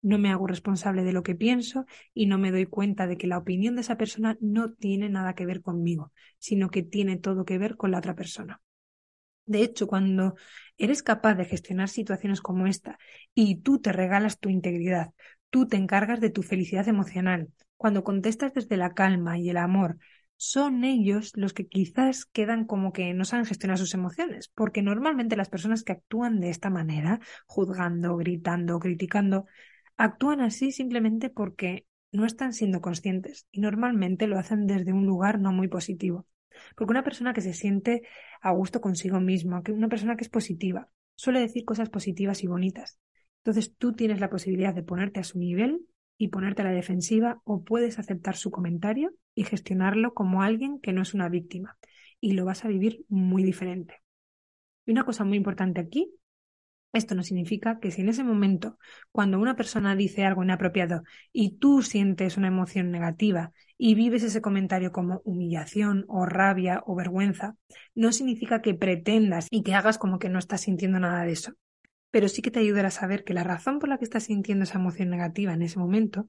[0.00, 3.28] No me hago responsable de lo que pienso y no me doy cuenta de que
[3.28, 7.44] la opinión de esa persona no tiene nada que ver conmigo, sino que tiene todo
[7.44, 8.60] que ver con la otra persona.
[9.46, 10.34] De hecho, cuando
[10.78, 12.98] eres capaz de gestionar situaciones como esta
[13.34, 15.10] y tú te regalas tu integridad,
[15.50, 19.98] tú te encargas de tu felicidad emocional, cuando contestas desde la calma y el amor,
[20.36, 25.36] son ellos los que quizás quedan como que no saben gestionar sus emociones, porque normalmente
[25.36, 29.46] las personas que actúan de esta manera, juzgando, gritando, criticando,
[29.96, 35.38] actúan así simplemente porque no están siendo conscientes y normalmente lo hacen desde un lugar
[35.40, 36.26] no muy positivo.
[36.76, 38.02] Porque una persona que se siente
[38.40, 42.98] a gusto consigo misma, una persona que es positiva, suele decir cosas positivas y bonitas.
[43.38, 45.86] Entonces tú tienes la posibilidad de ponerte a su nivel
[46.16, 50.92] y ponerte a la defensiva o puedes aceptar su comentario y gestionarlo como alguien que
[50.92, 51.76] no es una víctima
[52.20, 53.96] y lo vas a vivir muy diferente.
[54.86, 56.12] Y una cosa muy importante aquí
[56.92, 58.78] esto no significa que si en ese momento,
[59.12, 64.42] cuando una persona dice algo inapropiado y tú sientes una emoción negativa y vives ese
[64.42, 67.56] comentario como humillación o rabia o vergüenza,
[67.94, 71.54] no significa que pretendas y que hagas como que no estás sintiendo nada de eso.
[72.10, 74.64] Pero sí que te ayudará a saber que la razón por la que estás sintiendo
[74.64, 76.28] esa emoción negativa en ese momento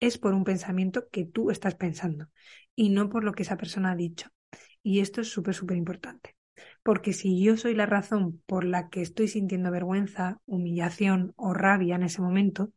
[0.00, 2.28] es por un pensamiento que tú estás pensando
[2.76, 4.28] y no por lo que esa persona ha dicho.
[4.82, 6.36] Y esto es súper, súper importante.
[6.82, 11.96] Porque si yo soy la razón por la que estoy sintiendo vergüenza, humillación o rabia
[11.96, 12.72] en ese momento,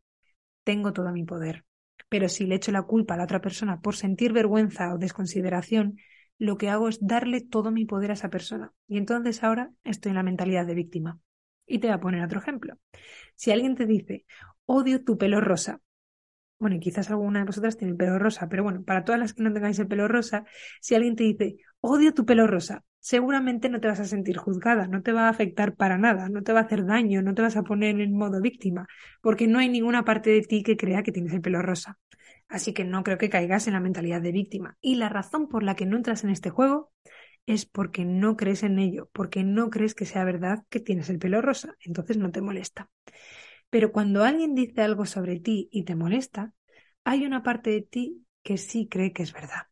[0.64, 1.64] tengo todo mi poder.
[2.08, 5.98] Pero si le echo la culpa a la otra persona por sentir vergüenza o desconsideración,
[6.38, 8.72] lo que hago es darle todo mi poder a esa persona.
[8.86, 11.20] Y entonces ahora estoy en la mentalidad de víctima.
[11.66, 12.78] Y te voy a poner otro ejemplo.
[13.34, 14.24] Si alguien te dice,
[14.64, 15.80] odio tu pelo rosa,
[16.58, 19.34] bueno, y quizás alguna de vosotras tiene el pelo rosa, pero bueno, para todas las
[19.34, 20.44] que no tengáis el pelo rosa,
[20.80, 24.88] si alguien te dice, odio tu pelo rosa, seguramente no te vas a sentir juzgada,
[24.88, 27.42] no te va a afectar para nada, no te va a hacer daño, no te
[27.42, 28.86] vas a poner en modo víctima,
[29.22, 31.98] porque no hay ninguna parte de ti que crea que tienes el pelo rosa.
[32.48, 34.76] Así que no creo que caigas en la mentalidad de víctima.
[34.80, 36.92] Y la razón por la que no entras en este juego
[37.46, 41.18] es porque no crees en ello, porque no crees que sea verdad que tienes el
[41.18, 42.90] pelo rosa, entonces no te molesta.
[43.70, 46.52] Pero cuando alguien dice algo sobre ti y te molesta,
[47.04, 49.66] hay una parte de ti que sí cree que es verdad.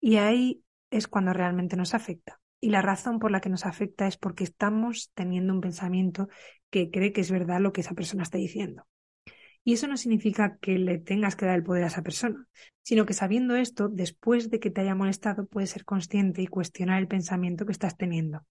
[0.00, 2.40] Y ahí es cuando realmente nos afecta.
[2.60, 6.28] Y la razón por la que nos afecta es porque estamos teniendo un pensamiento
[6.70, 8.86] que cree que es verdad lo que esa persona está diciendo.
[9.64, 12.46] Y eso no significa que le tengas que dar el poder a esa persona,
[12.82, 16.98] sino que sabiendo esto, después de que te haya molestado, puedes ser consciente y cuestionar
[16.98, 18.46] el pensamiento que estás teniendo.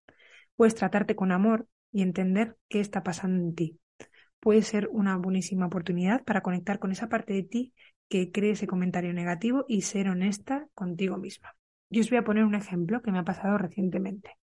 [0.55, 3.79] Puedes tratarte con amor y entender qué está pasando en ti.
[4.39, 7.73] Puede ser una buenísima oportunidad para conectar con esa parte de ti
[8.09, 11.56] que cree ese comentario negativo y ser honesta contigo misma.
[11.89, 14.37] Yo os voy a poner un ejemplo que me ha pasado recientemente.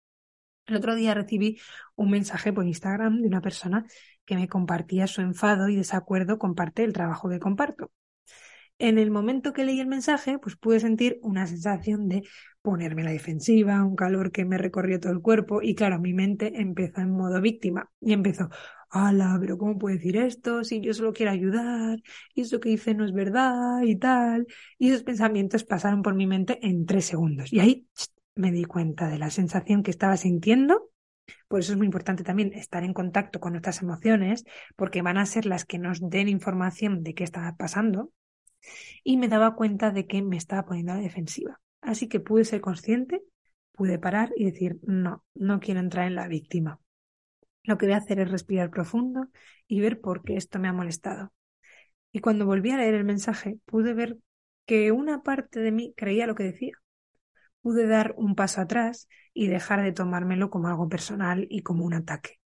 [0.66, 1.58] El otro día recibí
[1.96, 3.86] un mensaje por Instagram de una persona
[4.24, 7.90] que me compartía su enfado y desacuerdo con parte del trabajo que comparto.
[8.78, 12.22] En el momento que leí el mensaje, pues pude sentir una sensación de
[12.62, 16.52] ponerme la defensiva, un calor que me recorrió todo el cuerpo y claro, mi mente
[16.54, 18.48] empezó en modo víctima y empezó,
[18.90, 20.64] ala, pero ¿cómo puede decir esto?
[20.64, 22.02] Si yo solo quiero ayudar,
[22.34, 24.46] y eso que dice no es verdad y tal.
[24.78, 27.52] Y esos pensamientos pasaron por mi mente en tres segundos.
[27.52, 27.86] Y ahí
[28.34, 30.90] me di cuenta de la sensación que estaba sintiendo.
[31.48, 34.44] Por eso es muy importante también estar en contacto con nuestras emociones,
[34.76, 38.12] porque van a ser las que nos den información de qué estaba pasando.
[39.04, 41.60] Y me daba cuenta de que me estaba poniendo a la defensiva.
[41.80, 43.22] Así que pude ser consciente,
[43.72, 46.80] pude parar y decir, no, no quiero entrar en la víctima.
[47.64, 49.28] Lo que voy a hacer es respirar profundo
[49.66, 51.32] y ver por qué esto me ha molestado.
[52.12, 54.18] Y cuando volví a leer el mensaje, pude ver
[54.66, 56.72] que una parte de mí creía lo que decía.
[57.62, 61.94] Pude dar un paso atrás y dejar de tomármelo como algo personal y como un
[61.94, 62.40] ataque.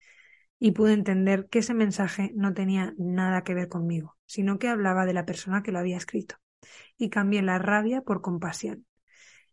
[0.60, 5.06] Y pude entender que ese mensaje no tenía nada que ver conmigo, sino que hablaba
[5.06, 6.36] de la persona que lo había escrito.
[6.98, 8.86] Y cambié la rabia por compasión.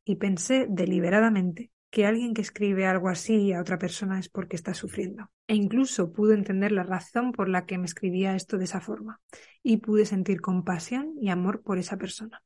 [0.04, 4.74] Y pensé deliberadamente que alguien que escribe algo así a otra persona es porque está
[4.74, 5.30] sufriendo.
[5.48, 9.20] E incluso pude entender la razón por la que me escribía esto de esa forma.
[9.62, 12.42] Y pude sentir compasión y amor por esa persona.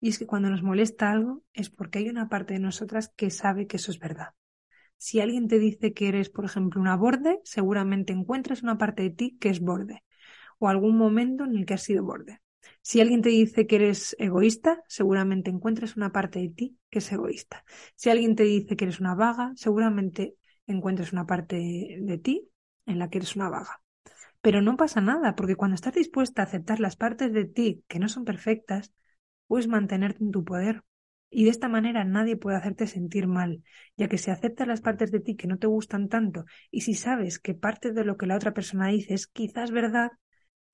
[0.00, 3.30] Y es que cuando nos molesta algo es porque hay una parte de nosotras que
[3.30, 4.30] sabe que eso es verdad.
[4.96, 9.10] Si alguien te dice que eres, por ejemplo, una borde, seguramente encuentras una parte de
[9.10, 10.02] ti que es borde
[10.58, 12.40] o algún momento en el que has sido borde.
[12.82, 17.12] Si alguien te dice que eres egoísta, seguramente encuentras una parte de ti que es
[17.12, 17.64] egoísta.
[17.96, 21.56] Si alguien te dice que eres una vaga, seguramente encuentras una parte
[22.00, 22.48] de ti
[22.86, 23.80] en la que eres una vaga.
[24.40, 27.98] Pero no pasa nada, porque cuando estás dispuesta a aceptar las partes de ti que
[27.98, 28.92] no son perfectas,
[29.46, 30.82] puedes mantenerte en tu poder.
[31.30, 33.62] Y de esta manera nadie puede hacerte sentir mal,
[33.96, 36.94] ya que si aceptas las partes de ti que no te gustan tanto y si
[36.94, 40.12] sabes que parte de lo que la otra persona dice es quizás verdad,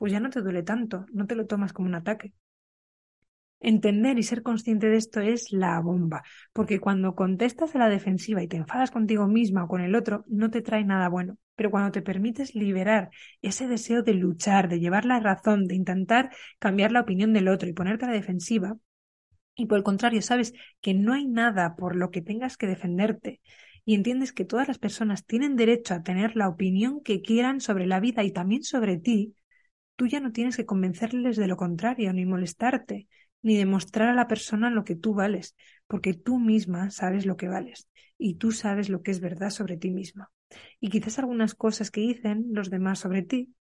[0.00, 2.32] pues ya no te duele tanto, no te lo tomas como un ataque.
[3.62, 6.22] Entender y ser consciente de esto es la bomba,
[6.54, 10.24] porque cuando contestas a la defensiva y te enfadas contigo misma o con el otro,
[10.28, 11.36] no te trae nada bueno.
[11.56, 13.10] Pero cuando te permites liberar
[13.42, 17.68] ese deseo de luchar, de llevar la razón, de intentar cambiar la opinión del otro
[17.68, 18.78] y ponerte a la defensiva,
[19.54, 23.42] y por el contrario sabes que no hay nada por lo que tengas que defenderte,
[23.84, 27.86] y entiendes que todas las personas tienen derecho a tener la opinión que quieran sobre
[27.86, 29.34] la vida y también sobre ti,
[30.00, 33.06] Tú ya no tienes que convencerles de lo contrario, ni molestarte,
[33.42, 35.54] ni demostrar a la persona lo que tú vales,
[35.86, 37.86] porque tú misma sabes lo que vales
[38.16, 40.32] y tú sabes lo que es verdad sobre ti misma.
[40.80, 43.54] Y quizás algunas cosas que dicen los demás sobre ti,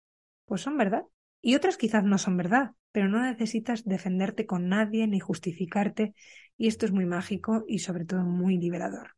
[0.45, 1.03] pues son verdad.
[1.43, 6.15] Y otras quizás no son verdad, pero no necesitas defenderte con nadie ni justificarte,
[6.57, 9.17] y esto es muy mágico y sobre todo muy liberador.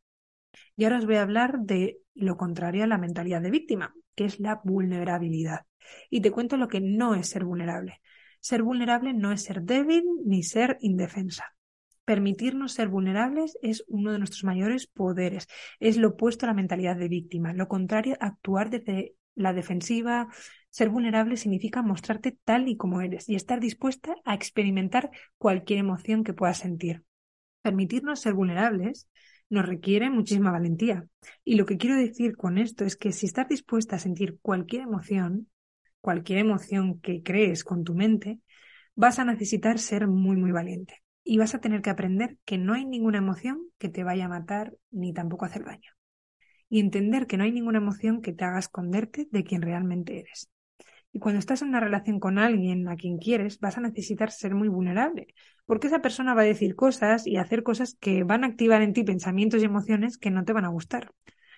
[0.75, 4.25] Y ahora os voy a hablar de lo contrario a la mentalidad de víctima, que
[4.25, 5.65] es la vulnerabilidad.
[6.09, 8.01] Y te cuento lo que no es ser vulnerable.
[8.39, 11.55] Ser vulnerable no es ser débil ni ser indefensa.
[12.05, 15.47] Permitirnos ser vulnerables es uno de nuestros mayores poderes.
[15.79, 17.53] Es lo opuesto a la mentalidad de víctima.
[17.53, 20.27] Lo contrario, actuar desde la defensiva.
[20.69, 26.23] Ser vulnerable significa mostrarte tal y como eres y estar dispuesta a experimentar cualquier emoción
[26.23, 27.03] que puedas sentir.
[27.61, 29.07] Permitirnos ser vulnerables
[29.51, 31.05] nos requiere muchísima valentía.
[31.43, 34.83] Y lo que quiero decir con esto es que si estás dispuesta a sentir cualquier
[34.83, 35.49] emoción,
[35.99, 38.39] cualquier emoción que crees con tu mente,
[38.95, 41.03] vas a necesitar ser muy, muy valiente.
[41.23, 44.29] Y vas a tener que aprender que no hay ninguna emoción que te vaya a
[44.29, 45.91] matar ni tampoco hacer daño.
[46.69, 50.49] Y entender que no hay ninguna emoción que te haga esconderte de quien realmente eres.
[51.13, 54.55] Y cuando estás en una relación con alguien a quien quieres, vas a necesitar ser
[54.55, 55.27] muy vulnerable,
[55.65, 58.93] porque esa persona va a decir cosas y hacer cosas que van a activar en
[58.93, 61.11] ti pensamientos y emociones que no te van a gustar.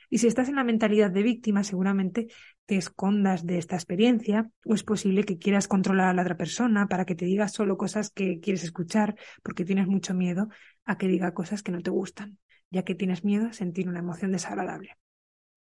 [0.10, 2.28] Y si estás en la mentalidad de víctima, seguramente
[2.66, 6.88] te escondas de esta experiencia o es posible que quieras controlar a la otra persona
[6.88, 10.50] para que te diga solo cosas que quieres escuchar porque tienes mucho miedo
[10.86, 12.38] a que diga cosas que no te gustan,
[12.70, 14.98] ya que tienes miedo a sentir una emoción desagradable.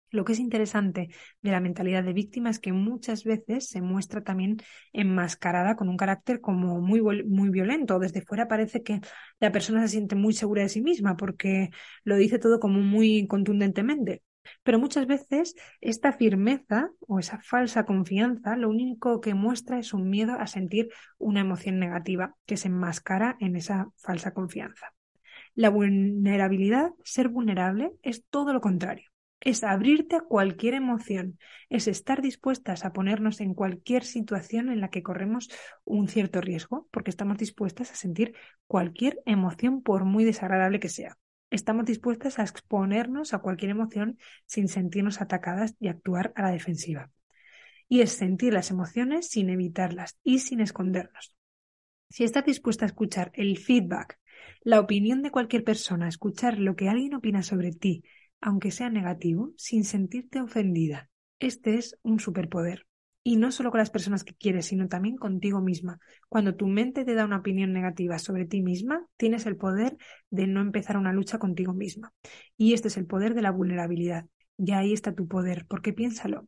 [0.10, 1.10] Lo que es interesante
[1.42, 4.58] de la mentalidad de víctima es que muchas veces se muestra también
[4.94, 8.00] enmascarada con un carácter como muy, muy violento.
[8.00, 9.02] Desde fuera parece que
[9.40, 11.70] la persona se siente muy segura de sí misma porque
[12.04, 14.24] lo dice todo como muy contundentemente.
[14.64, 20.10] Pero muchas veces esta firmeza o esa falsa confianza lo único que muestra es un
[20.10, 24.94] miedo a sentir una emoción negativa que se enmascara en esa falsa confianza.
[25.54, 31.38] La vulnerabilidad, ser vulnerable, es todo lo contrario es abrirte a cualquier emoción,
[31.70, 35.50] es estar dispuestas a ponernos en cualquier situación en la que corremos
[35.86, 38.34] un cierto riesgo, porque estamos dispuestas a sentir
[38.68, 41.18] cualquier emoción por muy desagradable que sea.
[41.50, 47.10] Estamos dispuestas a exponernos a cualquier emoción sin sentirnos atacadas y actuar a la defensiva.
[47.88, 51.34] Y es sentir las emociones sin evitarlas y sin escondernos.
[52.10, 54.20] Si estás dispuesta a escuchar el feedback,
[54.62, 58.04] la opinión de cualquier persona, escuchar lo que alguien opina sobre ti,
[58.42, 61.10] aunque sea negativo, sin sentirte ofendida.
[61.40, 62.86] Este es un superpoder.
[63.24, 66.00] Y no solo con las personas que quieres, sino también contigo misma.
[66.30, 69.98] Cuando tu mente te da una opinión negativa sobre ti misma, tienes el poder
[70.30, 72.14] de no empezar una lucha contigo misma.
[72.56, 74.28] Y este es el poder de la vulnerabilidad.
[74.58, 76.48] Y ahí está tu poder, porque piénsalo.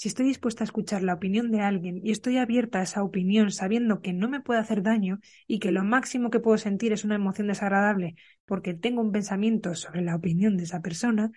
[0.00, 3.50] Si estoy dispuesta a escuchar la opinión de alguien y estoy abierta a esa opinión
[3.50, 7.04] sabiendo que no me puede hacer daño y que lo máximo que puedo sentir es
[7.04, 8.14] una emoción desagradable
[8.46, 11.32] porque tengo un pensamiento sobre la opinión de esa persona,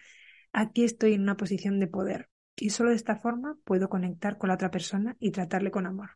[0.54, 2.30] aquí estoy en una posición de poder.
[2.56, 6.12] Y solo de esta forma puedo conectar con la otra persona y tratarle con amor.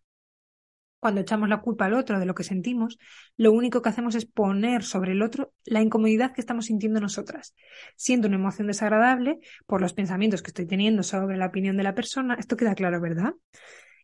[0.99, 2.97] Cuando echamos la culpa al otro de lo que sentimos,
[3.35, 7.53] lo único que hacemos es poner sobre el otro la incomodidad que estamos sintiendo nosotras.
[7.95, 11.93] Siento una emoción desagradable por los pensamientos que estoy teniendo sobre la opinión de la
[11.93, 13.33] persona, esto queda claro, ¿verdad?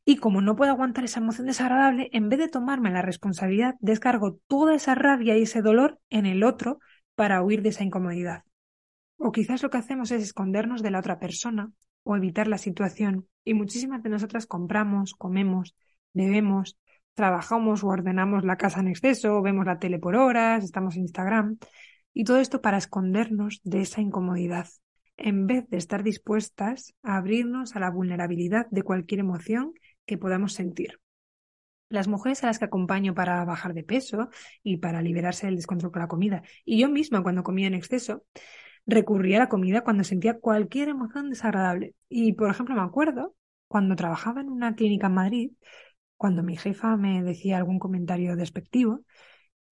[0.06, 4.40] Y como no puedo aguantar esa emoción desagradable, en vez de tomarme la responsabilidad, descargo
[4.48, 6.80] toda esa rabia y ese dolor en el otro
[7.16, 8.44] para huir de esa incomodidad.
[9.18, 11.72] O quizás lo que hacemos es escondernos de la otra persona
[12.04, 15.76] o evitar la situación y muchísimas de nosotras compramos, comemos,
[16.14, 16.78] bebemos,
[17.14, 21.58] trabajamos o ordenamos la casa en exceso, vemos la tele por horas, estamos en Instagram
[22.14, 24.68] y todo esto para escondernos de esa incomodidad,
[25.18, 29.74] en vez de estar dispuestas a abrirnos a la vulnerabilidad de cualquier emoción
[30.06, 31.00] que podamos sentir.
[31.90, 34.30] Las mujeres a las que acompaño para bajar de peso
[34.64, 38.26] y para liberarse del descontrol con la comida, y yo misma cuando comía en exceso,
[38.86, 41.96] recurría a la comida cuando sentía cualquier emoción desagradable.
[42.10, 43.36] Y, por ejemplo, me acuerdo
[43.68, 45.52] cuando trabajaba en una clínica en Madrid,
[46.24, 49.02] cuando mi jefa me decía algún comentario despectivo,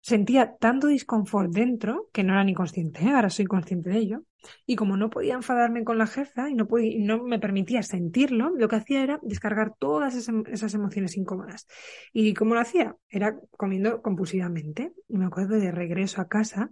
[0.02, 3.12] sentía tanto disconfort dentro que no era ni consciente, ¿eh?
[3.12, 4.24] ahora soy consciente de ello.
[4.66, 8.50] Y como no podía enfadarme con la jefa y no, podía, no me permitía sentirlo,
[8.50, 11.68] lo que hacía era descargar todas esas, emociones incómodas.
[12.12, 12.98] ¿Y cómo lo hacía?
[13.08, 14.92] Era comiendo compulsivamente.
[15.08, 16.72] Y me acuerdo de regreso a casa,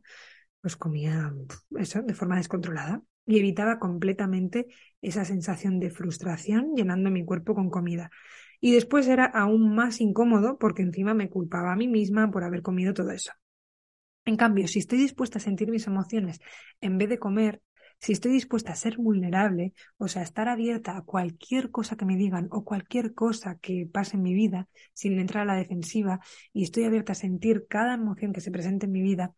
[0.59, 1.33] pues comía
[1.77, 4.67] eso de forma descontrolada y evitaba completamente
[5.01, 8.11] esa sensación de frustración llenando mi cuerpo con comida.
[8.59, 12.61] Y después era aún más incómodo porque encima me culpaba a mí misma por haber
[12.61, 13.31] comido todo eso.
[14.25, 16.39] En cambio, si estoy dispuesta a sentir mis emociones
[16.81, 17.61] en vez de comer,
[17.99, 22.15] si estoy dispuesta a ser vulnerable, o sea, estar abierta a cualquier cosa que me
[22.15, 26.19] digan o cualquier cosa que pase en mi vida, sin entrar a la defensiva,
[26.53, 29.33] y estoy abierta a sentir cada emoción que se presente en mi vida,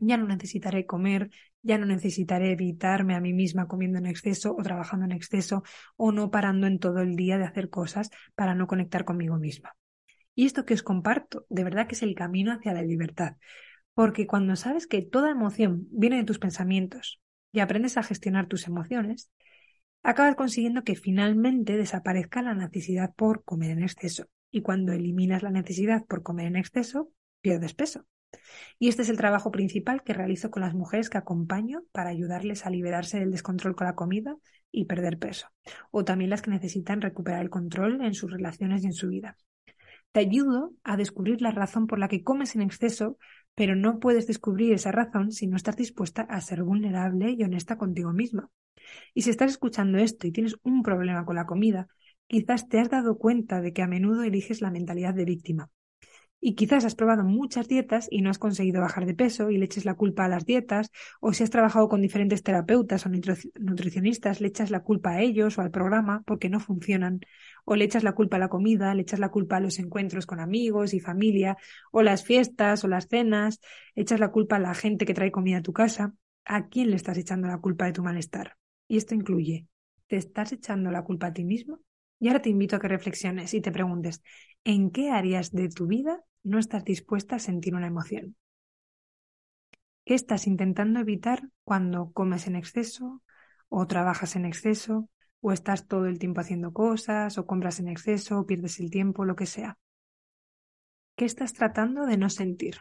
[0.00, 1.30] ya no necesitaré comer,
[1.62, 5.62] ya no necesitaré evitarme a mí misma comiendo en exceso o trabajando en exceso
[5.96, 9.76] o no parando en todo el día de hacer cosas para no conectar conmigo misma.
[10.34, 13.36] Y esto que os comparto, de verdad que es el camino hacia la libertad.
[13.94, 17.20] Porque cuando sabes que toda emoción viene de tus pensamientos
[17.52, 19.30] y aprendes a gestionar tus emociones,
[20.02, 24.26] acabas consiguiendo que finalmente desaparezca la necesidad por comer en exceso.
[24.50, 27.10] Y cuando eliminas la necesidad por comer en exceso,
[27.40, 28.06] pierdes peso.
[28.78, 32.64] Y este es el trabajo principal que realizo con las mujeres que acompaño para ayudarles
[32.64, 34.36] a liberarse del descontrol con la comida
[34.72, 35.48] y perder peso,
[35.90, 39.36] o también las que necesitan recuperar el control en sus relaciones y en su vida.
[40.12, 43.18] Te ayudo a descubrir la razón por la que comes en exceso,
[43.54, 47.76] pero no puedes descubrir esa razón si no estás dispuesta a ser vulnerable y honesta
[47.76, 48.50] contigo misma.
[49.14, 51.86] Y si estás escuchando esto y tienes un problema con la comida,
[52.26, 55.70] quizás te has dado cuenta de que a menudo eliges la mentalidad de víctima
[56.40, 59.66] y quizás has probado muchas dietas y no has conseguido bajar de peso y le
[59.66, 64.40] eches la culpa a las dietas, o si has trabajado con diferentes terapeutas o nutricionistas,
[64.40, 67.20] le echas la culpa a ellos o al programa porque no funcionan,
[67.64, 70.26] o le echas la culpa a la comida, le echas la culpa a los encuentros
[70.26, 71.56] con amigos y familia,
[71.92, 73.60] o las fiestas o las cenas,
[73.94, 76.14] echas la culpa a la gente que trae comida a tu casa.
[76.46, 78.56] ¿A quién le estás echando la culpa de tu malestar?
[78.88, 79.66] Y esto incluye,
[80.06, 81.80] ¿te estás echando la culpa a ti mismo?
[82.18, 84.22] Y ahora te invito a que reflexiones y te preguntes,
[84.64, 88.36] ¿en qué áreas de tu vida no estás dispuesta a sentir una emoción.
[90.04, 93.22] ¿Qué estás intentando evitar cuando comes en exceso
[93.68, 95.08] o trabajas en exceso
[95.40, 99.24] o estás todo el tiempo haciendo cosas o compras en exceso o pierdes el tiempo,
[99.24, 99.78] lo que sea?
[101.16, 102.78] ¿Qué estás tratando de no sentir?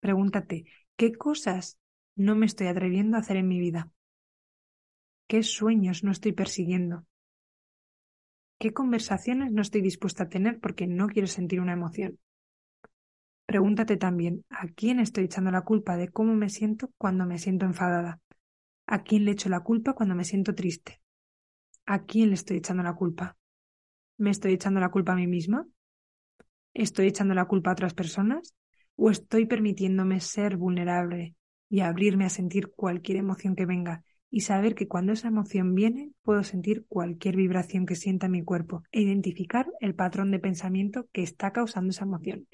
[0.00, 1.78] Pregúntate, ¿qué cosas
[2.16, 3.90] no me estoy atreviendo a hacer en mi vida?
[5.26, 7.06] ¿Qué sueños no estoy persiguiendo?
[8.62, 12.20] ¿Qué conversaciones no estoy dispuesta a tener porque no quiero sentir una emoción?
[13.44, 17.66] Pregúntate también, ¿a quién estoy echando la culpa de cómo me siento cuando me siento
[17.66, 18.20] enfadada?
[18.86, 21.00] ¿A quién le echo la culpa cuando me siento triste?
[21.86, 23.36] ¿A quién le estoy echando la culpa?
[24.16, 25.66] ¿Me estoy echando la culpa a mí misma?
[26.72, 28.54] ¿Estoy echando la culpa a otras personas?
[28.94, 31.34] ¿O estoy permitiéndome ser vulnerable
[31.68, 36.10] y abrirme a sentir cualquier emoción que venga y saber que cuando esa emoción viene
[36.22, 41.22] puedo sentir cualquier vibración que sienta mi cuerpo e identificar el patrón de pensamiento que
[41.22, 42.48] está causando esa emoción.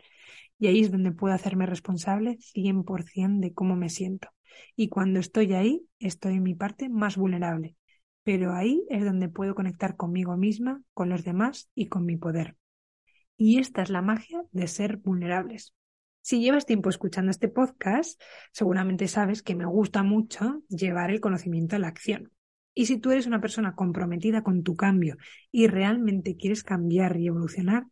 [0.59, 4.29] Y ahí es donde puedo hacerme responsable 100% de cómo me siento.
[4.75, 7.77] Y cuando estoy ahí, estoy en mi parte más vulnerable.
[8.25, 12.57] Pero ahí es donde puedo conectar conmigo misma, con los demás y con mi poder.
[13.37, 15.75] Y esta es la magia de ser vulnerables.
[16.20, 18.20] Si llevas tiempo escuchando este podcast,
[18.52, 22.31] seguramente sabes que me gusta mucho llevar el conocimiento a la acción.
[22.74, 25.16] Y si tú eres una persona comprometida con tu cambio
[25.51, 27.86] y realmente quieres cambiar y evolucionar,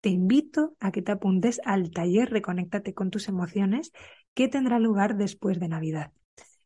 [0.00, 3.92] te invito a que te apuntes al taller Reconéctate con tus emociones
[4.32, 6.12] que tendrá lugar después de Navidad.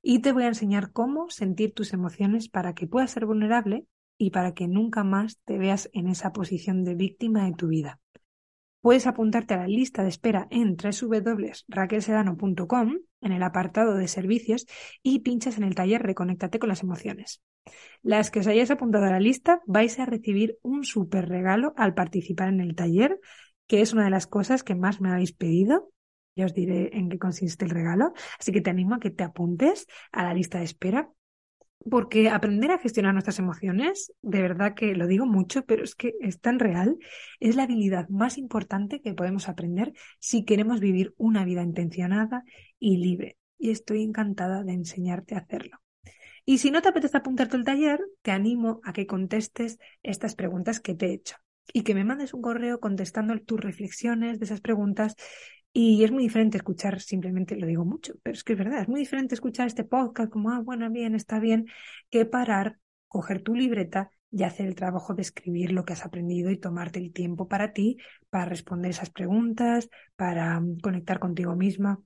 [0.03, 3.87] Y te voy a enseñar cómo sentir tus emociones para que puedas ser vulnerable
[4.19, 8.01] y para que nunca más te veas en esa posición de víctima de tu vida.
[8.85, 14.67] Puedes apuntarte a la lista de espera en www.raquelsedano.com en el apartado de servicios
[15.03, 17.41] y pinchas en el taller Reconéctate con las emociones.
[18.03, 21.95] Las que os hayáis apuntado a la lista vais a recibir un súper regalo al
[21.95, 23.19] participar en el taller,
[23.67, 25.91] que es una de las cosas que más me habéis pedido
[26.37, 28.13] Ya os diré en qué consiste el regalo.
[28.39, 31.09] Así que te animo a que te apuntes a la lista de espera
[31.91, 36.15] porque aprender a gestionar nuestras emociones, de verdad que lo digo mucho, pero es que
[36.21, 36.99] es tan real,
[37.41, 42.45] es la habilidad más importante que podemos aprender si queremos vivir una vida intencionada
[42.79, 43.37] y libre.
[43.59, 45.81] Y estoy encantada de enseñarte a hacerlo.
[46.45, 50.81] Y si no te apetece apuntarte al taller, te animo a que contestes estas preguntas
[50.81, 51.37] que te he hecho
[51.73, 55.17] y que me mandes un correo contestando tus reflexiones de esas preguntas
[55.77, 58.89] y es muy diferente escuchar, simplemente lo digo mucho, pero es que es verdad, es
[58.89, 61.67] muy diferente escuchar este podcast como, ah, bueno, bien, está bien,
[62.11, 66.53] que parar, coger tu libreta y hacer el trabajo de escribir lo que has aprendido
[66.53, 67.99] y tomarte el tiempo para ti,
[68.31, 72.01] para responder esas preguntas, para mm, conectar contigo misma.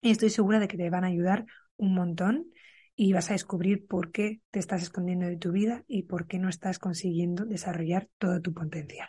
[0.00, 1.44] Y estoy segura de que te van a ayudar
[1.76, 2.46] un montón
[2.96, 6.38] y vas a descubrir por qué te estás escondiendo de tu vida y por qué
[6.38, 9.08] no estás consiguiendo desarrollar todo tu potencial.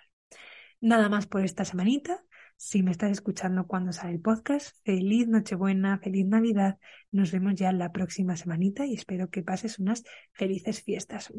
[0.82, 2.26] Nada más por esta semanita.
[2.58, 6.78] Si me estás escuchando cuando sale el podcast, feliz Nochebuena, feliz Navidad.
[7.12, 10.04] Nos vemos ya la próxima semanita y espero que pases unas
[10.34, 11.32] felices fiestas.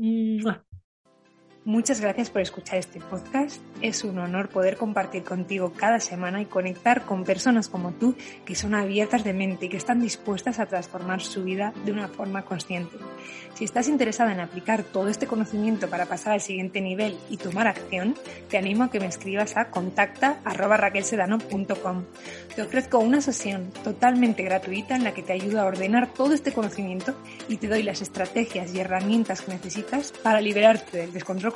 [1.66, 3.60] Muchas gracias por escuchar este podcast.
[3.82, 8.14] Es un honor poder compartir contigo cada semana y conectar con personas como tú
[8.44, 12.06] que son abiertas de mente y que están dispuestas a transformar su vida de una
[12.06, 12.96] forma consciente.
[13.54, 17.66] Si estás interesada en aplicar todo este conocimiento para pasar al siguiente nivel y tomar
[17.66, 18.14] acción,
[18.48, 22.04] te animo a que me escribas a contacta.raquelsedano.com.
[22.54, 26.52] Te ofrezco una sesión totalmente gratuita en la que te ayudo a ordenar todo este
[26.52, 27.16] conocimiento
[27.48, 31.55] y te doy las estrategias y herramientas que necesitas para liberarte del descontrol